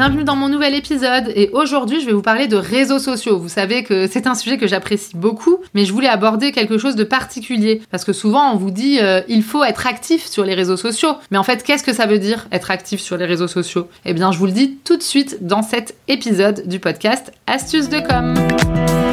Bienvenue 0.00 0.24
dans 0.24 0.34
mon 0.34 0.48
nouvel 0.48 0.74
épisode 0.74 1.30
et 1.36 1.50
aujourd'hui 1.52 2.00
je 2.00 2.06
vais 2.06 2.14
vous 2.14 2.22
parler 2.22 2.48
de 2.48 2.56
réseaux 2.56 2.98
sociaux. 2.98 3.38
Vous 3.38 3.50
savez 3.50 3.84
que 3.84 4.06
c'est 4.06 4.26
un 4.26 4.34
sujet 4.34 4.56
que 4.56 4.66
j'apprécie 4.66 5.14
beaucoup, 5.14 5.58
mais 5.74 5.84
je 5.84 5.92
voulais 5.92 6.08
aborder 6.08 6.52
quelque 6.52 6.78
chose 6.78 6.96
de 6.96 7.04
particulier 7.04 7.82
parce 7.90 8.06
que 8.06 8.14
souvent 8.14 8.50
on 8.50 8.56
vous 8.56 8.70
dit 8.70 8.98
euh, 8.98 9.20
il 9.28 9.42
faut 9.42 9.62
être 9.62 9.86
actif 9.86 10.24
sur 10.24 10.42
les 10.42 10.54
réseaux 10.54 10.78
sociaux. 10.78 11.16
Mais 11.30 11.36
en 11.36 11.42
fait, 11.42 11.62
qu'est-ce 11.62 11.84
que 11.84 11.92
ça 11.92 12.06
veut 12.06 12.18
dire 12.18 12.46
être 12.50 12.70
actif 12.70 12.98
sur 12.98 13.18
les 13.18 13.26
réseaux 13.26 13.46
sociaux? 13.46 13.88
Eh 14.06 14.14
bien, 14.14 14.32
je 14.32 14.38
vous 14.38 14.46
le 14.46 14.52
dis 14.52 14.78
tout 14.84 14.96
de 14.96 15.02
suite 15.02 15.46
dans 15.46 15.60
cet 15.60 15.94
épisode 16.08 16.66
du 16.66 16.80
podcast 16.80 17.30
Astuces 17.46 17.90
de 17.90 18.00
com. 18.00 19.09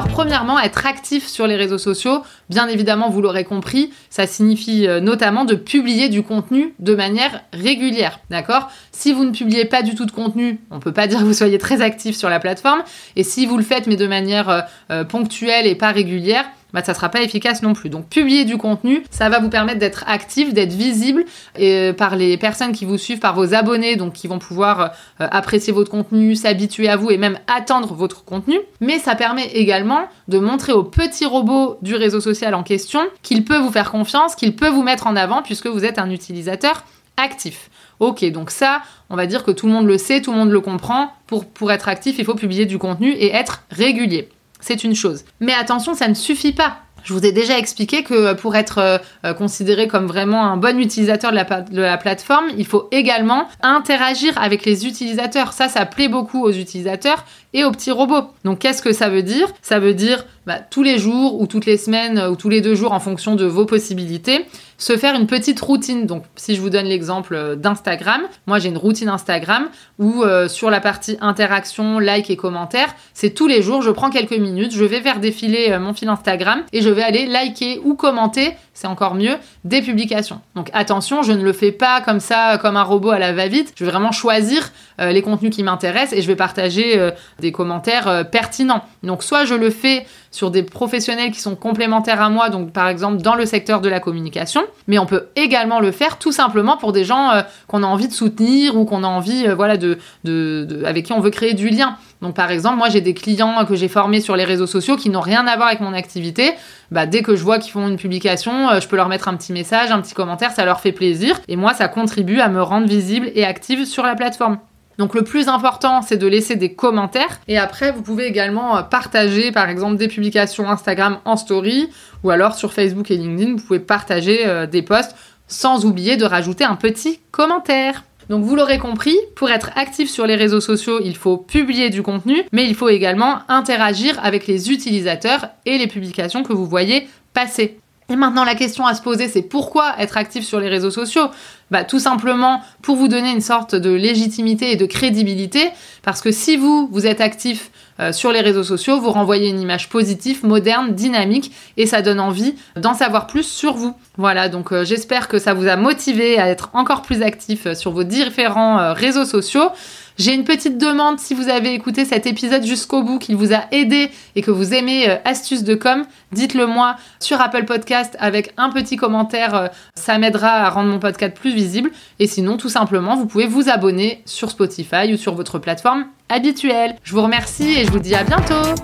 Alors 0.00 0.12
premièrement, 0.12 0.58
être 0.58 0.86
actif 0.86 1.28
sur 1.28 1.46
les 1.46 1.56
réseaux 1.56 1.76
sociaux, 1.76 2.22
bien 2.48 2.68
évidemment, 2.68 3.10
vous 3.10 3.20
l'aurez 3.20 3.44
compris, 3.44 3.92
ça 4.08 4.26
signifie 4.26 4.86
euh, 4.86 4.98
notamment 4.98 5.44
de 5.44 5.54
publier 5.54 6.08
du 6.08 6.22
contenu 6.22 6.72
de 6.78 6.94
manière 6.94 7.42
régulière, 7.52 8.18
d'accord? 8.30 8.70
Si 8.92 9.12
vous 9.12 9.26
ne 9.26 9.30
publiez 9.30 9.66
pas 9.66 9.82
du 9.82 9.94
tout 9.94 10.06
de 10.06 10.10
contenu, 10.10 10.58
on 10.70 10.80
peut 10.80 10.94
pas 10.94 11.06
dire 11.06 11.18
que 11.18 11.24
vous 11.24 11.34
soyez 11.34 11.58
très 11.58 11.82
actif 11.82 12.16
sur 12.16 12.30
la 12.30 12.40
plateforme, 12.40 12.82
et 13.14 13.24
si 13.24 13.44
vous 13.44 13.58
le 13.58 13.62
faites 13.62 13.86
mais 13.88 13.96
de 13.96 14.06
manière 14.06 14.48
euh, 14.48 14.60
euh, 14.90 15.04
ponctuelle 15.04 15.66
et 15.66 15.74
pas 15.74 15.90
régulière, 15.90 16.46
bah, 16.72 16.82
ça 16.84 16.94
sera 16.94 17.08
pas 17.08 17.22
efficace 17.22 17.62
non 17.62 17.72
plus. 17.72 17.90
Donc 17.90 18.08
publier 18.08 18.44
du 18.44 18.56
contenu, 18.56 19.02
ça 19.10 19.28
va 19.28 19.38
vous 19.38 19.48
permettre 19.48 19.78
d'être 19.78 20.04
actif, 20.06 20.52
d'être 20.54 20.72
visible 20.72 21.24
et, 21.56 21.92
par 21.92 22.16
les 22.16 22.36
personnes 22.36 22.72
qui 22.72 22.84
vous 22.84 22.98
suivent, 22.98 23.18
par 23.18 23.34
vos 23.34 23.54
abonnés, 23.54 23.96
donc 23.96 24.12
qui 24.12 24.28
vont 24.28 24.38
pouvoir 24.38 24.92
euh, 25.20 25.28
apprécier 25.30 25.72
votre 25.72 25.90
contenu, 25.90 26.34
s'habituer 26.34 26.88
à 26.88 26.96
vous 26.96 27.10
et 27.10 27.16
même 27.16 27.38
attendre 27.46 27.94
votre 27.94 28.24
contenu. 28.24 28.58
Mais 28.80 28.98
ça 28.98 29.14
permet 29.14 29.46
également 29.46 30.08
de 30.28 30.38
montrer 30.38 30.72
au 30.72 30.84
petit 30.84 31.26
robot 31.26 31.78
du 31.82 31.94
réseau 31.94 32.20
social 32.20 32.54
en 32.54 32.62
question 32.62 33.00
qu'il 33.22 33.44
peut 33.44 33.58
vous 33.58 33.70
faire 33.70 33.90
confiance, 33.90 34.34
qu'il 34.34 34.54
peut 34.56 34.68
vous 34.68 34.82
mettre 34.82 35.06
en 35.06 35.16
avant 35.16 35.42
puisque 35.42 35.66
vous 35.66 35.84
êtes 35.84 35.98
un 35.98 36.10
utilisateur 36.10 36.84
actif. 37.16 37.70
Ok, 37.98 38.24
donc 38.30 38.50
ça, 38.50 38.80
on 39.10 39.16
va 39.16 39.26
dire 39.26 39.44
que 39.44 39.50
tout 39.50 39.66
le 39.66 39.72
monde 39.72 39.86
le 39.86 39.98
sait, 39.98 40.22
tout 40.22 40.32
le 40.32 40.38
monde 40.38 40.50
le 40.50 40.60
comprend. 40.60 41.12
Pour 41.26 41.70
être 41.70 41.88
actif, 41.88 42.18
il 42.18 42.24
faut 42.24 42.34
publier 42.34 42.64
du 42.64 42.78
contenu 42.78 43.10
et 43.12 43.34
être 43.34 43.62
régulier 43.70 44.30
c'est 44.60 44.84
une 44.84 44.94
chose. 44.94 45.24
Mais 45.40 45.54
attention, 45.54 45.94
ça 45.94 46.08
ne 46.08 46.14
suffit 46.14 46.52
pas. 46.52 46.78
Je 47.02 47.12
vous 47.12 47.24
ai 47.24 47.32
déjà 47.32 47.58
expliqué 47.58 48.02
que 48.02 48.34
pour 48.34 48.56
être 48.56 48.78
euh, 48.78 48.98
euh, 49.24 49.32
considéré 49.32 49.88
comme 49.88 50.06
vraiment 50.06 50.44
un 50.44 50.56
bon 50.56 50.78
utilisateur 50.78 51.32
de 51.32 51.80
la, 51.80 51.96
plateforme, 51.96 52.46
il 52.56 52.66
faut 52.66 52.88
également 52.90 53.48
interagir 53.62 54.36
avec 54.38 54.64
les 54.64 54.86
utilisateurs. 54.86 55.52
Ça, 55.52 55.68
ça 55.68 55.86
plaît 55.86 56.08
beaucoup 56.08 56.44
aux 56.44 56.52
utilisateurs 56.52 57.24
et 57.52 57.64
aux 57.64 57.70
petits 57.70 57.90
robots. 57.90 58.30
Donc 58.44 58.60
qu'est-ce 58.60 58.82
que 58.82 58.92
ça 58.92 59.08
veut 59.08 59.22
dire? 59.22 59.48
Ça 59.62 59.78
veut 59.78 59.94
dire 59.94 60.24
bah, 60.46 60.58
tous 60.58 60.82
les 60.82 60.98
jours 60.98 61.40
ou 61.40 61.46
toutes 61.46 61.66
les 61.66 61.76
semaines 61.76 62.18
ou 62.18 62.36
tous 62.36 62.48
les 62.48 62.60
deux 62.60 62.74
jours 62.74 62.92
en 62.92 63.00
fonction 63.00 63.36
de 63.36 63.44
vos 63.44 63.66
possibilités, 63.66 64.46
se 64.80 64.96
faire 64.96 65.14
une 65.14 65.26
petite 65.26 65.60
routine. 65.60 66.06
Donc, 66.06 66.24
si 66.36 66.56
je 66.56 66.60
vous 66.60 66.70
donne 66.70 66.86
l'exemple 66.86 67.34
euh, 67.34 67.54
d'Instagram, 67.54 68.22
moi 68.46 68.58
j'ai 68.58 68.70
une 68.70 68.78
routine 68.78 69.08
Instagram 69.08 69.68
où 69.98 70.24
euh, 70.24 70.48
sur 70.48 70.70
la 70.70 70.80
partie 70.80 71.18
interaction, 71.20 71.98
like 71.98 72.30
et 72.30 72.36
commentaires, 72.36 72.94
c'est 73.12 73.30
tous 73.30 73.46
les 73.46 73.62
jours, 73.62 73.82
je 73.82 73.90
prends 73.90 74.10
quelques 74.10 74.38
minutes, 74.38 74.72
je 74.74 74.84
vais 74.84 75.00
faire 75.00 75.20
défiler 75.20 75.70
euh, 75.70 75.78
mon 75.78 75.92
fil 75.92 76.08
Instagram 76.08 76.62
et 76.72 76.80
je 76.80 76.88
vais 76.88 77.02
aller 77.02 77.26
liker 77.26 77.80
ou 77.84 77.94
commenter, 77.94 78.54
c'est 78.80 78.86
encore 78.86 79.14
mieux, 79.14 79.36
des 79.64 79.82
publications. 79.82 80.40
Donc 80.54 80.70
attention, 80.72 81.22
je 81.22 81.32
ne 81.32 81.42
le 81.42 81.52
fais 81.52 81.72
pas 81.72 82.00
comme 82.00 82.20
ça, 82.20 82.58
comme 82.58 82.76
un 82.76 82.82
robot 82.82 83.10
à 83.10 83.18
la 83.18 83.32
va-vite. 83.32 83.74
Je 83.76 83.84
vais 83.84 83.90
vraiment 83.90 84.12
choisir 84.12 84.72
les 84.98 85.22
contenus 85.22 85.54
qui 85.54 85.62
m'intéressent 85.62 86.12
et 86.12 86.22
je 86.22 86.26
vais 86.26 86.36
partager 86.36 87.10
des 87.38 87.52
commentaires 87.52 88.28
pertinents. 88.30 88.84
Donc 89.02 89.22
soit 89.22 89.44
je 89.44 89.54
le 89.54 89.70
fais 89.70 90.06
sur 90.30 90.50
des 90.50 90.62
professionnels 90.62 91.30
qui 91.30 91.40
sont 91.40 91.56
complémentaires 91.56 92.22
à 92.22 92.30
moi, 92.30 92.50
donc 92.50 92.72
par 92.72 92.88
exemple 92.88 93.20
dans 93.22 93.34
le 93.34 93.46
secteur 93.46 93.80
de 93.80 93.88
la 93.88 94.00
communication, 94.00 94.62
mais 94.86 94.98
on 94.98 95.06
peut 95.06 95.26
également 95.36 95.80
le 95.80 95.90
faire 95.90 96.18
tout 96.18 96.32
simplement 96.32 96.76
pour 96.76 96.92
des 96.92 97.04
gens 97.04 97.30
euh, 97.30 97.42
qu'on 97.66 97.82
a 97.82 97.86
envie 97.86 98.08
de 98.08 98.12
soutenir 98.12 98.76
ou 98.76 98.84
qu'on 98.84 99.02
a 99.04 99.08
envie, 99.08 99.46
euh, 99.46 99.54
voilà, 99.54 99.74
avec 99.74 101.06
qui 101.06 101.12
on 101.12 101.20
veut 101.20 101.30
créer 101.30 101.54
du 101.54 101.68
lien. 101.68 101.96
Donc 102.22 102.34
par 102.34 102.50
exemple, 102.50 102.76
moi 102.76 102.88
j'ai 102.88 103.00
des 103.00 103.14
clients 103.14 103.64
que 103.64 103.74
j'ai 103.74 103.88
formés 103.88 104.20
sur 104.20 104.36
les 104.36 104.44
réseaux 104.44 104.66
sociaux 104.66 104.96
qui 104.96 105.08
n'ont 105.08 105.20
rien 105.20 105.46
à 105.46 105.56
voir 105.56 105.68
avec 105.68 105.80
mon 105.80 105.94
activité. 105.94 106.52
Bah, 106.90 107.06
dès 107.06 107.22
que 107.22 107.34
je 107.34 107.42
vois 107.42 107.58
qu'ils 107.58 107.72
font 107.72 107.88
une 107.88 107.96
publication, 107.96 108.68
euh, 108.68 108.80
je 108.80 108.88
peux 108.88 108.96
leur 108.96 109.08
mettre 109.08 109.28
un 109.28 109.36
petit 109.36 109.52
message, 109.52 109.90
un 109.90 110.00
petit 110.00 110.14
commentaire, 110.14 110.52
ça 110.52 110.64
leur 110.64 110.80
fait 110.80 110.92
plaisir. 110.92 111.40
Et 111.48 111.56
moi, 111.56 111.72
ça 111.72 111.88
contribue 111.88 112.40
à 112.40 112.48
me 112.48 112.62
rendre 112.62 112.86
visible 112.86 113.30
et 113.34 113.44
active 113.44 113.86
sur 113.86 114.02
la 114.02 114.14
plateforme. 114.14 114.58
Donc 114.98 115.14
le 115.14 115.22
plus 115.22 115.48
important, 115.48 116.02
c'est 116.02 116.18
de 116.18 116.26
laisser 116.26 116.56
des 116.56 116.74
commentaires. 116.74 117.40
Et 117.48 117.56
après, 117.56 117.90
vous 117.90 118.02
pouvez 118.02 118.26
également 118.26 118.76
euh, 118.76 118.82
partager, 118.82 119.50
par 119.50 119.70
exemple, 119.70 119.96
des 119.96 120.08
publications 120.08 120.68
Instagram 120.68 121.18
en 121.24 121.36
story, 121.36 121.88
ou 122.22 122.28
alors 122.28 122.54
sur 122.54 122.74
Facebook 122.74 123.10
et 123.10 123.16
LinkedIn, 123.16 123.52
vous 123.56 123.64
pouvez 123.64 123.80
partager 123.80 124.46
euh, 124.46 124.66
des 124.66 124.82
posts 124.82 125.16
sans 125.48 125.86
oublier 125.86 126.18
de 126.18 126.26
rajouter 126.26 126.64
un 126.64 126.76
petit 126.76 127.20
commentaire. 127.30 128.04
Donc 128.30 128.44
vous 128.44 128.54
l'aurez 128.54 128.78
compris, 128.78 129.16
pour 129.34 129.50
être 129.50 129.72
actif 129.74 130.08
sur 130.08 130.24
les 130.24 130.36
réseaux 130.36 130.60
sociaux, 130.60 131.00
il 131.02 131.16
faut 131.16 131.36
publier 131.36 131.90
du 131.90 132.00
contenu, 132.00 132.44
mais 132.52 132.64
il 132.64 132.76
faut 132.76 132.88
également 132.88 133.40
interagir 133.48 134.20
avec 134.22 134.46
les 134.46 134.70
utilisateurs 134.70 135.48
et 135.66 135.78
les 135.78 135.88
publications 135.88 136.44
que 136.44 136.52
vous 136.52 136.64
voyez 136.64 137.08
passer. 137.34 137.80
Et 138.08 138.14
maintenant, 138.14 138.44
la 138.44 138.54
question 138.54 138.86
à 138.86 138.94
se 138.94 139.02
poser, 139.02 139.26
c'est 139.26 139.42
pourquoi 139.42 139.94
être 139.98 140.16
actif 140.16 140.44
sur 140.44 140.60
les 140.60 140.68
réseaux 140.68 140.92
sociaux? 140.92 141.26
Bah, 141.72 141.82
Tout 141.82 141.98
simplement 141.98 142.62
pour 142.82 142.94
vous 142.94 143.08
donner 143.08 143.32
une 143.32 143.40
sorte 143.40 143.74
de 143.74 143.90
légitimité 143.90 144.70
et 144.70 144.76
de 144.76 144.86
crédibilité, 144.86 145.68
parce 146.02 146.20
que 146.20 146.30
si 146.30 146.56
vous, 146.56 146.88
vous 146.92 147.08
êtes 147.08 147.20
actif 147.20 147.72
euh, 148.00 148.12
sur 148.12 148.32
les 148.32 148.40
réseaux 148.40 148.64
sociaux, 148.64 148.98
vous 148.98 149.10
renvoyez 149.10 149.48
une 149.48 149.60
image 149.60 149.88
positive, 149.88 150.44
moderne, 150.44 150.94
dynamique, 150.94 151.52
et 151.76 151.86
ça 151.86 152.00
donne 152.02 152.20
envie 152.20 152.54
d'en 152.76 152.94
savoir 152.94 153.26
plus 153.26 153.42
sur 153.42 153.74
vous. 153.74 153.94
Voilà, 154.16 154.48
donc 154.48 154.72
euh, 154.72 154.84
j'espère 154.84 155.28
que 155.28 155.38
ça 155.38 155.52
vous 155.52 155.66
a 155.66 155.76
motivé 155.76 156.38
à 156.38 156.48
être 156.48 156.70
encore 156.72 157.02
plus 157.02 157.22
actif 157.22 157.66
euh, 157.66 157.74
sur 157.74 157.90
vos 157.90 158.04
différents 158.04 158.94
réseaux 158.94 159.24
sociaux. 159.24 159.70
J'ai 160.18 160.34
une 160.34 160.44
petite 160.44 160.76
demande 160.76 161.18
si 161.18 161.34
vous 161.34 161.48
avez 161.48 161.72
écouté 161.72 162.04
cet 162.04 162.26
épisode 162.26 162.64
jusqu'au 162.64 163.02
bout, 163.02 163.18
qu'il 163.18 163.36
vous 163.36 163.54
a 163.54 163.64
aidé 163.72 164.10
et 164.36 164.42
que 164.42 164.50
vous 164.50 164.74
aimez 164.74 165.08
Astuces 165.24 165.64
de 165.64 165.74
com, 165.74 166.04
dites-le 166.32 166.66
moi 166.66 166.96
sur 167.20 167.40
Apple 167.40 167.64
Podcast 167.64 168.16
avec 168.20 168.52
un 168.58 168.68
petit 168.68 168.96
commentaire, 168.96 169.70
ça 169.94 170.18
m'aidera 170.18 170.48
à 170.48 170.68
rendre 170.68 170.90
mon 170.90 170.98
podcast 170.98 171.34
plus 171.34 171.54
visible. 171.54 171.90
Et 172.18 172.26
sinon, 172.26 172.58
tout 172.58 172.68
simplement, 172.68 173.16
vous 173.16 173.26
pouvez 173.26 173.46
vous 173.46 173.70
abonner 173.70 174.22
sur 174.26 174.50
Spotify 174.50 175.12
ou 175.12 175.16
sur 175.16 175.34
votre 175.34 175.58
plateforme 175.58 176.04
habituelle. 176.30 176.96
Je 177.02 177.12
vous 177.12 177.22
remercie 177.22 177.78
et 177.78 177.84
je 177.84 177.90
vous 177.90 177.98
dis 177.98 178.14
à 178.14 178.24
bientôt 178.24 178.74